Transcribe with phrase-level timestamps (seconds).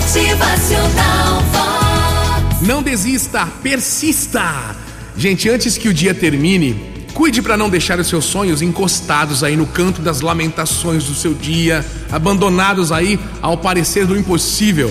[0.00, 2.66] Motivacional Vox.
[2.66, 4.74] Não desista, persista.
[5.14, 9.56] Gente, antes que o dia termine, cuide para não deixar os seus sonhos encostados aí
[9.56, 14.90] no canto das lamentações do seu dia, abandonados aí ao parecer do impossível.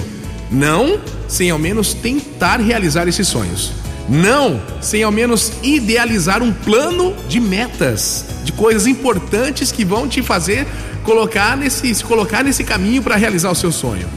[0.51, 3.71] Não sem ao menos tentar realizar esses sonhos.
[4.07, 10.21] Não sem ao menos idealizar um plano de metas, de coisas importantes que vão te
[10.21, 10.67] fazer
[11.03, 14.07] colocar nesse, se colocar nesse caminho para realizar o seu sonho.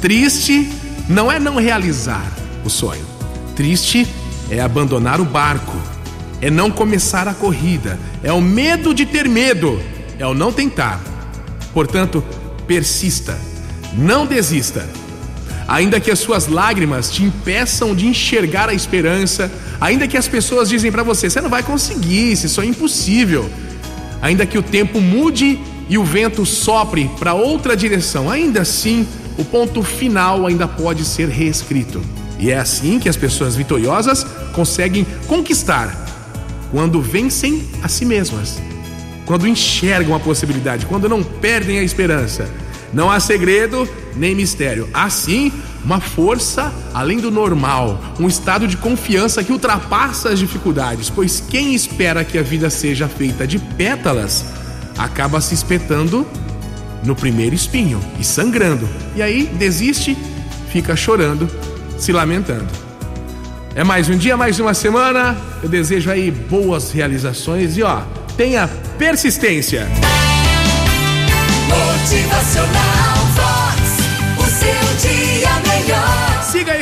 [0.00, 0.70] Triste
[1.08, 2.24] não é não realizar
[2.64, 3.04] o sonho.
[3.56, 4.06] Triste
[4.48, 5.76] é abandonar o barco,
[6.40, 9.80] é não começar a corrida, é o medo de ter medo,
[10.18, 11.00] é o não tentar.
[11.74, 12.24] Portanto,
[12.66, 13.36] persista,
[13.92, 14.88] não desista.
[15.66, 20.68] Ainda que as suas lágrimas te impeçam de enxergar a esperança, ainda que as pessoas
[20.68, 23.50] dizem para você, você não vai conseguir, isso é impossível.
[24.22, 29.06] Ainda que o tempo mude e o vento sopre para outra direção, ainda assim,
[29.38, 32.02] o ponto final ainda pode ser reescrito.
[32.38, 36.06] E é assim que as pessoas vitoriosas conseguem conquistar
[36.70, 38.60] quando vencem a si mesmas,
[39.24, 42.48] quando enxergam a possibilidade, quando não perdem a esperança.
[42.92, 44.88] Não há segredo nem mistério.
[44.92, 45.52] Há sim
[45.84, 51.74] uma força além do normal, um estado de confiança que ultrapassa as dificuldades, pois quem
[51.74, 54.44] espera que a vida seja feita de pétalas
[54.96, 56.26] acaba se espetando
[57.04, 58.88] no primeiro espinho e sangrando.
[59.14, 60.16] E aí desiste,
[60.70, 61.48] fica chorando,
[61.98, 62.68] se lamentando.
[63.74, 65.36] É mais um dia, mais uma semana.
[65.62, 68.02] Eu desejo aí boas realizações e ó,
[68.36, 68.68] tenha
[68.98, 69.86] persistência.
[71.68, 73.17] Motivacional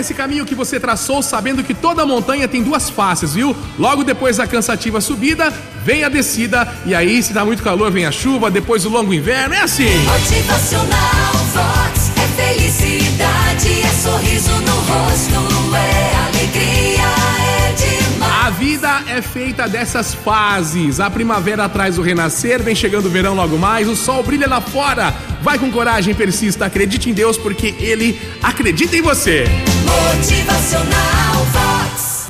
[0.06, 3.56] esse caminho que você traçou, sabendo que toda montanha tem duas faces, viu?
[3.76, 5.52] Logo depois da cansativa subida,
[5.84, 9.12] vem a descida, e aí, se dá muito calor, vem a chuva, depois o longo
[9.12, 9.98] inverno, é assim.
[10.04, 12.12] Motivacional Vox.
[12.16, 17.02] É felicidade, é sorriso no rosto, é alegria,
[17.40, 18.46] é demais.
[18.46, 21.00] A vida é feita dessas fases.
[21.00, 24.60] A primavera traz o renascer, vem chegando o verão logo mais, o sol brilha lá
[24.60, 25.12] fora.
[25.42, 29.46] Vai com coragem, persista, acredite em Deus, porque Ele acredita em você.
[29.86, 31.65] Motivacional.